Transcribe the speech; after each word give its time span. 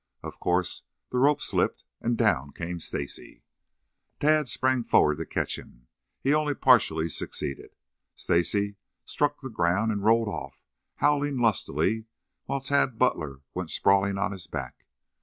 Of 0.23 0.39
course 0.39 0.81
the 1.11 1.19
rope 1.19 1.43
slipped, 1.43 1.83
and 2.01 2.17
down 2.17 2.53
came 2.53 2.79
Stacy. 2.79 3.43
Tad 4.19 4.49
sprang 4.49 4.81
forward 4.81 5.19
to 5.19 5.27
catch 5.27 5.59
him. 5.59 5.89
He 6.23 6.33
only 6.33 6.55
partially 6.55 7.07
succeeded. 7.07 7.75
Stacy 8.15 8.77
struck 9.05 9.41
the 9.41 9.49
ground 9.51 9.91
and 9.91 10.03
rolled 10.03 10.27
off, 10.27 10.63
howling 10.95 11.37
lustily, 11.37 12.05
while 12.45 12.61
Tad 12.61 12.97
Butler 12.97 13.41
went 13.53 13.69
sprawling 13.69 14.17
on 14.17 14.31
his 14.31 14.47
back. 14.47 14.87